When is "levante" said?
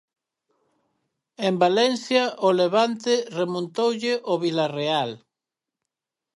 2.61-3.13